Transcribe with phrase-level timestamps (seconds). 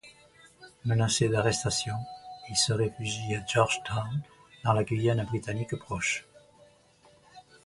[0.83, 1.93] Menacé d'arrestation,
[2.49, 4.23] il se réfugie à Georgetown
[4.63, 6.25] dans la Guyane britannique proche.